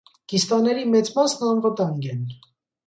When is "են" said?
2.17-2.27